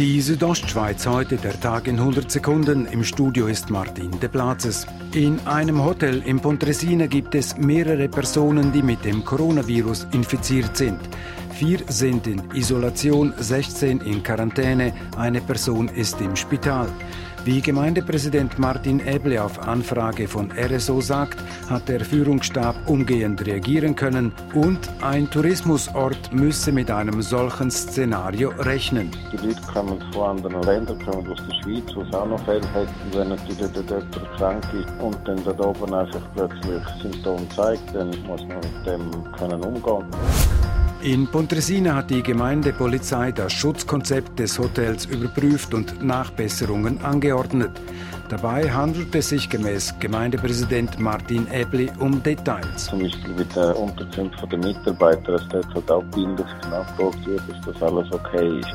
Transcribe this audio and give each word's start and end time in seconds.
Die 0.00 0.18
Südostschweiz 0.22 1.06
heute, 1.06 1.36
der 1.36 1.60
Tag 1.60 1.86
in 1.86 1.98
100 1.98 2.30
Sekunden. 2.30 2.86
Im 2.86 3.04
Studio 3.04 3.48
ist 3.48 3.68
Martin 3.68 4.10
de 4.18 4.30
Platzes. 4.30 4.86
In 5.12 5.38
einem 5.40 5.84
Hotel 5.84 6.22
in 6.22 6.40
Pontresina 6.40 7.04
gibt 7.04 7.34
es 7.34 7.58
mehrere 7.58 8.08
Personen, 8.08 8.72
die 8.72 8.82
mit 8.82 9.04
dem 9.04 9.22
Coronavirus 9.22 10.06
infiziert 10.12 10.74
sind. 10.74 10.98
Vier 11.52 11.80
sind 11.88 12.26
in 12.26 12.42
Isolation, 12.54 13.34
16 13.36 14.00
in 14.00 14.22
Quarantäne, 14.22 14.94
eine 15.18 15.42
Person 15.42 15.88
ist 15.88 16.18
im 16.22 16.34
Spital. 16.34 16.88
Wie 17.42 17.62
Gemeindepräsident 17.62 18.58
Martin 18.58 19.00
Eble 19.00 19.42
auf 19.42 19.58
Anfrage 19.66 20.28
von 20.28 20.52
RSO 20.52 21.00
sagt, 21.00 21.38
hat 21.70 21.88
der 21.88 22.04
Führungsstab 22.04 22.76
umgehend 22.86 23.46
reagieren 23.46 23.96
können 23.96 24.32
und 24.52 24.78
ein 25.00 25.30
Tourismusort 25.30 26.34
müsse 26.34 26.70
mit 26.70 26.90
einem 26.90 27.22
solchen 27.22 27.70
Szenario 27.70 28.50
rechnen. 28.58 29.10
Die 29.32 29.38
Leute 29.38 29.60
kommen 29.72 29.98
von 30.12 30.36
anderen 30.36 30.62
Ländern, 30.64 31.02
kommen 31.02 31.26
aus 31.32 31.38
der 31.48 31.54
Schweiz, 31.62 31.84
wo 31.94 32.02
es 32.02 32.12
auch 32.12 32.26
noch 32.26 32.44
Fälle 32.44 32.74
hat. 32.74 32.88
Wenn 33.12 33.30
natürlich 33.30 33.72
dort 33.72 33.90
jemand 33.90 34.36
krank 34.36 34.64
ist 34.74 35.02
und 35.02 35.16
dann 35.26 35.42
dort 35.42 35.60
oben 35.60 35.94
einfach 35.94 36.22
plötzlich 36.34 36.82
Symptome 37.00 37.48
zeigt, 37.56 37.94
dann 37.94 38.08
muss 38.26 38.42
man 38.42 38.58
mit 38.58 38.86
dem 38.86 39.32
können 39.32 39.64
umgehen 39.64 40.04
in 41.02 41.26
Pontresina 41.26 41.94
hat 41.96 42.10
die 42.10 42.22
Gemeindepolizei 42.22 43.32
das 43.32 43.52
Schutzkonzept 43.52 44.38
des 44.38 44.58
Hotels 44.58 45.06
überprüft 45.06 45.72
und 45.74 46.02
Nachbesserungen 46.02 47.02
angeordnet. 47.02 47.70
Dabei 48.28 48.70
handelt 48.70 49.14
es 49.14 49.30
sich 49.30 49.48
gemäß 49.48 49.94
Gemeindepräsident 49.98 50.98
Martin 50.98 51.46
Ebli 51.52 51.90
um 51.98 52.22
Details. 52.22 52.86
Zum 52.86 53.00
Beispiel 53.00 53.34
mit 53.34 53.56
der 53.56 53.76
Unterkunft 53.76 54.40
der 54.52 54.58
Mitarbeiter, 54.58 55.32
dass 55.32 55.48
dort 55.48 55.74
halt 55.74 55.90
auch 55.90 56.04
Bilder 56.04 56.44
nachgefragt 56.70 57.26
wird, 57.26 57.42
dass 57.48 57.74
das 57.74 57.82
alles 57.82 58.12
okay 58.12 58.58
ist. 58.60 58.74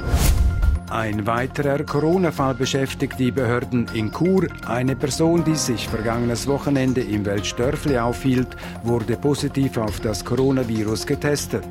Ein 0.90 1.26
weiterer 1.26 1.84
Corona-Fall 1.84 2.54
beschäftigt 2.54 3.18
die 3.18 3.32
Behörden 3.32 3.88
in 3.94 4.12
Chur. 4.12 4.48
Eine 4.68 4.96
Person, 4.96 5.44
die 5.44 5.56
sich 5.56 5.88
vergangenes 5.88 6.48
Wochenende 6.48 7.02
im 7.02 7.26
Weltstörfli 7.26 7.98
aufhielt, 7.98 8.56
wurde 8.84 9.18
positiv 9.18 9.78
auf 9.78 10.00
das 10.00 10.24
Coronavirus 10.24 11.08
getestet. 11.08 11.64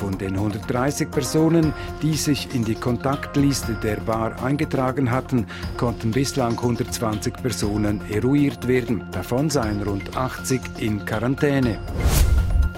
Von 0.00 0.16
den 0.16 0.34
130 0.34 1.10
Personen, 1.10 1.74
die 2.00 2.14
sich 2.14 2.54
in 2.54 2.64
die 2.64 2.74
Kontaktliste 2.74 3.74
der 3.74 3.96
Bar 3.96 4.42
eingetragen 4.42 5.10
hatten, 5.10 5.46
konnten 5.76 6.10
bislang 6.10 6.52
120 6.52 7.34
Personen 7.34 8.00
eruiert 8.10 8.66
werden. 8.66 9.04
Davon 9.12 9.50
seien 9.50 9.82
rund 9.82 10.16
80 10.16 10.62
in 10.78 11.04
Quarantäne. 11.04 11.80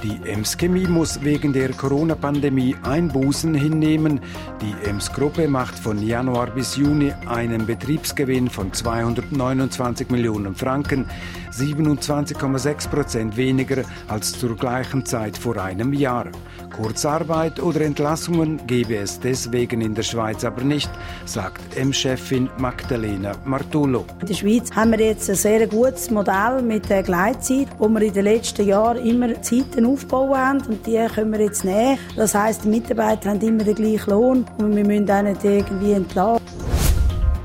Die 0.03 0.19
Ems 0.25 0.57
Chemie 0.57 0.89
muss 0.89 1.23
wegen 1.23 1.53
der 1.53 1.69
Corona-Pandemie 1.69 2.75
Einbußen 2.83 3.55
hinnehmen. 3.55 4.21
Die 4.61 4.89
Ems 4.89 5.13
Gruppe 5.13 5.47
macht 5.47 5.79
von 5.79 6.05
Januar 6.05 6.51
bis 6.51 6.77
Juni 6.77 7.13
einen 7.29 7.67
Betriebsgewinn 7.67 8.51
von 8.51 8.73
229 8.73 10.11
Millionen 10.11 10.57
Franken, 10.57 11.07
27,6 11.53 12.89
Prozent 12.89 13.37
weniger 13.37 13.85
als 14.09 14.33
zur 14.37 14.57
gleichen 14.57 15.07
Zeit 15.07 15.39
vor 15.39 15.57
einem 15.57 15.93
Jahr. 15.93 16.27
Kurzarbeit 16.75 17.61
oder 17.61 17.83
Entlassungen 17.83 18.67
gebe 18.67 18.97
es 18.97 19.21
deswegen 19.21 19.83
in 19.83 19.95
der 19.95 20.03
Schweiz 20.03 20.43
aber 20.43 20.63
nicht, 20.63 20.91
sagt 21.27 21.77
M-Chefin 21.77 22.49
Magdalena 22.59 23.33
Martullo. 23.45 24.07
In 24.21 24.27
der 24.27 24.35
Schweiz 24.35 24.73
haben 24.75 24.93
wir 24.93 25.07
jetzt 25.07 25.29
ein 25.29 25.37
sehr 25.37 25.67
gutes 25.67 26.11
Modell 26.11 26.63
mit 26.63 26.89
der 26.89 27.03
Gleitzeit, 27.03 27.69
wo 27.79 27.89
wir 27.89 28.03
in 28.03 28.13
den 28.15 28.25
letzten 28.25 28.67
Jahren 28.67 29.05
immer 29.05 29.41
Zeiten 29.43 29.85
aufbauen 29.93 30.37
haben 30.37 30.61
und 30.69 30.87
die 30.87 31.07
können 31.15 31.33
wir 31.33 31.41
jetzt 31.41 31.65
nehmen. 31.65 31.99
Das 32.17 32.35
heisst, 32.35 32.65
die 32.65 32.69
Mitarbeiter 32.69 33.31
haben 33.31 33.41
immer 33.41 33.65
den 33.65 33.75
gleichen 33.75 34.11
Lohn 34.11 34.47
und 34.59 34.77
wir 34.77 34.87
müssen 34.87 35.11
auch 35.11 35.23
nicht 35.23 35.45
irgendwie 35.45 35.93
entlassen. 35.93 36.45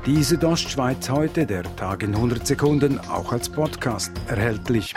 Die 0.06 0.22
Südostschweiz 0.22 1.10
heute, 1.10 1.44
der 1.44 1.64
Tag 1.76 2.02
in 2.02 2.14
100 2.14 2.46
Sekunden, 2.46 2.98
auch 3.10 3.30
als 3.30 3.48
Podcast 3.48 4.12
erhältlich. 4.28 4.94